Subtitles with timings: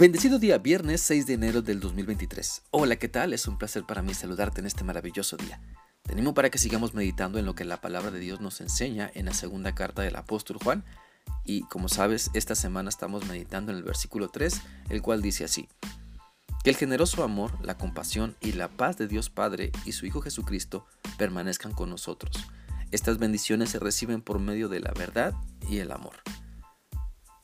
[0.00, 2.62] Bendecido día, viernes 6 de enero del 2023.
[2.70, 3.34] Hola, ¿qué tal?
[3.34, 5.60] Es un placer para mí saludarte en este maravilloso día.
[6.04, 9.10] Te animo para que sigamos meditando en lo que la palabra de Dios nos enseña
[9.12, 10.86] en la segunda carta del apóstol Juan.
[11.44, 15.68] Y como sabes, esta semana estamos meditando en el versículo 3, el cual dice así.
[16.64, 20.22] Que el generoso amor, la compasión y la paz de Dios Padre y su Hijo
[20.22, 20.86] Jesucristo
[21.18, 22.46] permanezcan con nosotros.
[22.90, 25.34] Estas bendiciones se reciben por medio de la verdad
[25.68, 26.14] y el amor.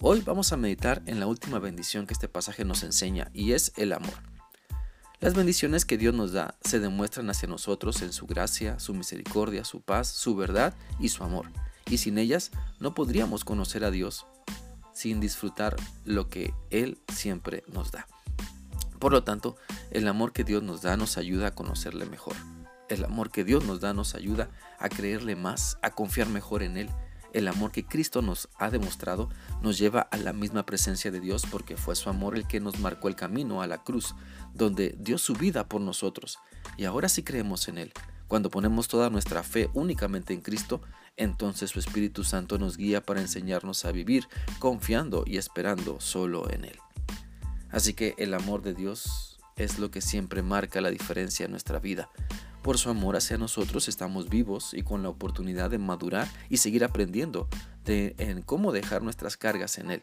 [0.03, 3.73] Hoy vamos a meditar en la última bendición que este pasaje nos enseña y es
[3.77, 4.13] el amor.
[5.21, 9.65] Las bendiciones que Dios nos da se demuestran hacia nosotros en su gracia, su misericordia,
[9.65, 11.47] su paz, su verdad y su amor.
[11.89, 14.27] Y sin ellas no podríamos conocer a Dios
[14.93, 18.07] sin disfrutar lo que Él siempre nos da.
[18.99, 19.57] Por lo tanto,
[19.93, 22.37] el amor que Dios nos da nos ayuda a conocerle mejor.
[22.91, 26.77] El amor que Dios nos da nos ayuda a creerle más, a confiar mejor en
[26.77, 26.91] Él
[27.37, 29.29] el amor que Cristo nos ha demostrado
[29.61, 32.79] nos lleva a la misma presencia de Dios porque fue su amor el que nos
[32.79, 34.15] marcó el camino a la cruz,
[34.55, 36.39] donde dio su vida por nosotros.
[36.79, 37.93] Y ahora sí creemos en Él.
[38.27, 40.81] Cuando ponemos toda nuestra fe únicamente en Cristo,
[41.19, 44.27] entonces su Espíritu Santo nos guía para enseñarnos a vivir
[44.59, 46.79] confiando y esperando solo en Él.
[47.71, 51.81] Así que el amor de Dios es lo que siempre marca la diferencia en nuestra
[51.81, 52.09] vida.
[52.67, 56.83] Por su amor hacia nosotros estamos vivos y con la oportunidad de madurar y seguir
[56.83, 57.49] aprendiendo
[57.87, 60.03] en cómo dejar nuestras cargas en Él.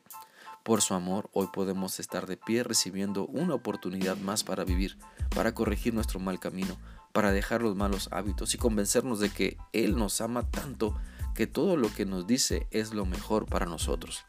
[0.64, 4.97] Por su amor hoy podemos estar de pie recibiendo una oportunidad más para vivir,
[5.36, 6.78] para corregir nuestro mal camino,
[7.11, 10.95] para dejar los malos hábitos y convencernos de que Él nos ama tanto
[11.36, 14.23] que todo lo que nos dice es lo mejor para nosotros.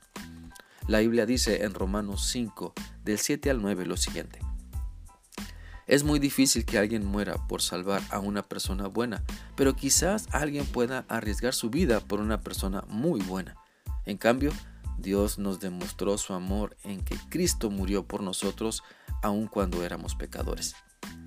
[0.88, 2.72] La Biblia dice en Romanos 5,
[3.04, 4.43] del 7 al 9 lo siguiente.
[5.86, 9.22] Es muy difícil que alguien muera por salvar a una persona buena,
[9.54, 13.56] pero quizás alguien pueda arriesgar su vida por una persona muy buena.
[14.06, 14.50] En cambio,
[14.98, 18.82] Dios nos demostró su amor en que Cristo murió por nosotros
[19.22, 20.74] aun cuando éramos pecadores.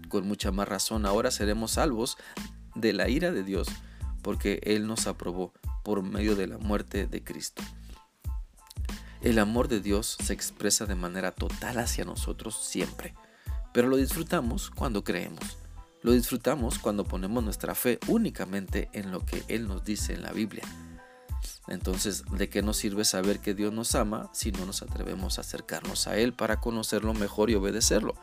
[0.09, 2.17] Con mucha más razón ahora seremos salvos
[2.73, 3.67] de la ira de Dios,
[4.23, 5.53] porque Él nos aprobó
[5.84, 7.62] por medio de la muerte de Cristo.
[9.22, 13.13] El amor de Dios se expresa de manera total hacia nosotros siempre
[13.73, 15.57] pero lo disfrutamos cuando creemos.
[16.01, 20.31] Lo disfrutamos cuando ponemos nuestra fe únicamente en lo que Él nos dice en la
[20.31, 20.63] Biblia.
[21.67, 25.41] Entonces, ¿de qué nos sirve saber que Dios nos ama si no nos atrevemos a
[25.41, 28.16] acercarnos a Él para conocerlo mejor y obedecerlo?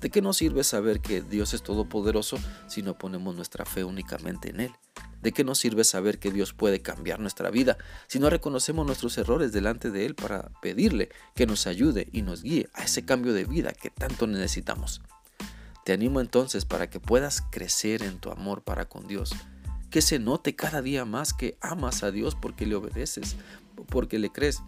[0.00, 4.50] ¿De qué nos sirve saber que Dios es todopoderoso si no ponemos nuestra fe únicamente
[4.50, 4.72] en Él?
[5.22, 9.18] ¿De qué nos sirve saber que Dios puede cambiar nuestra vida si no reconocemos nuestros
[9.18, 13.32] errores delante de Él para pedirle que nos ayude y nos guíe a ese cambio
[13.32, 15.00] de vida que tanto necesitamos?
[15.84, 19.34] Te animo entonces para que puedas crecer en tu amor para con Dios,
[19.90, 23.36] que se note cada día más que amas a Dios porque le obedeces,
[23.88, 24.62] porque le crees,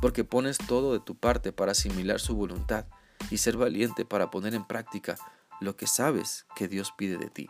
[0.00, 2.86] porque pones todo de tu parte para asimilar su voluntad
[3.30, 5.16] y ser valiente para poner en práctica
[5.60, 7.48] lo que sabes que Dios pide de ti.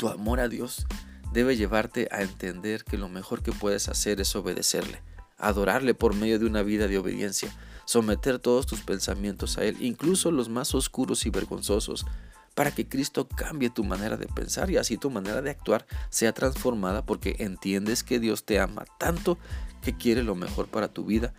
[0.00, 0.86] Tu amor a Dios
[1.34, 5.02] debe llevarte a entender que lo mejor que puedes hacer es obedecerle,
[5.36, 10.30] adorarle por medio de una vida de obediencia, someter todos tus pensamientos a Él, incluso
[10.30, 12.06] los más oscuros y vergonzosos,
[12.54, 16.32] para que Cristo cambie tu manera de pensar y así tu manera de actuar sea
[16.32, 19.36] transformada porque entiendes que Dios te ama tanto
[19.82, 21.34] que quiere lo mejor para tu vida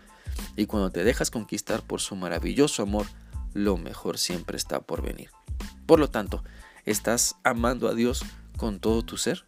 [0.56, 3.08] y cuando te dejas conquistar por su maravilloso amor,
[3.56, 5.32] lo mejor siempre está por venir.
[5.88, 6.44] Por lo tanto,
[6.86, 8.24] ¿estás amando a Dios
[8.62, 9.44] con todo tu ser?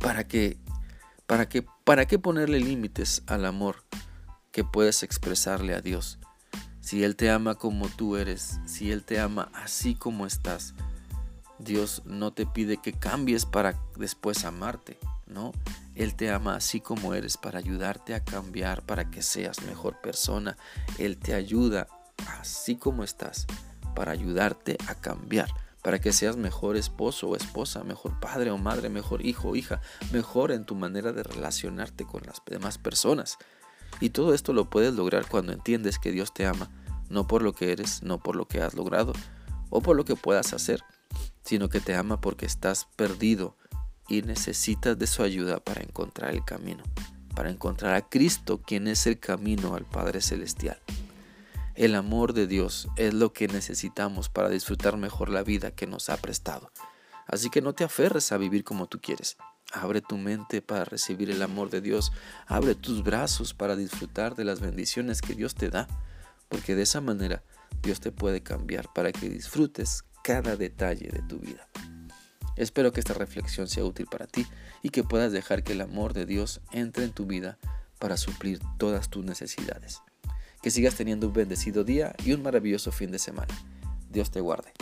[0.00, 0.58] ¿Para qué?
[1.26, 3.84] ¿Para qué, para qué ponerle límites al amor
[4.52, 6.18] que puedes expresarle a Dios?
[6.82, 10.74] Si Él te ama como tú eres, si Él te ama así como estás,
[11.58, 15.52] Dios no te pide que cambies para después amarte, ¿no?
[15.94, 20.58] Él te ama así como eres para ayudarte a cambiar, para que seas mejor persona.
[20.98, 21.88] Él te ayuda
[22.38, 23.46] así como estás,
[23.94, 25.48] para ayudarte a cambiar
[25.82, 29.80] para que seas mejor esposo o esposa, mejor padre o madre, mejor hijo o hija,
[30.12, 33.38] mejor en tu manera de relacionarte con las demás personas.
[34.00, 36.70] Y todo esto lo puedes lograr cuando entiendes que Dios te ama,
[37.08, 39.12] no por lo que eres, no por lo que has logrado
[39.70, 40.82] o por lo que puedas hacer,
[41.44, 43.56] sino que te ama porque estás perdido
[44.08, 46.82] y necesitas de su ayuda para encontrar el camino,
[47.34, 50.78] para encontrar a Cristo, quien es el camino al Padre Celestial.
[51.80, 56.10] El amor de Dios es lo que necesitamos para disfrutar mejor la vida que nos
[56.10, 56.70] ha prestado.
[57.26, 59.38] Así que no te aferres a vivir como tú quieres.
[59.72, 62.12] Abre tu mente para recibir el amor de Dios.
[62.46, 65.88] Abre tus brazos para disfrutar de las bendiciones que Dios te da.
[66.50, 67.42] Porque de esa manera
[67.80, 71.66] Dios te puede cambiar para que disfrutes cada detalle de tu vida.
[72.56, 74.46] Espero que esta reflexión sea útil para ti
[74.82, 77.56] y que puedas dejar que el amor de Dios entre en tu vida
[77.98, 80.02] para suplir todas tus necesidades.
[80.62, 83.54] Que sigas teniendo un bendecido día y un maravilloso fin de semana.
[84.10, 84.72] Dios te guarde.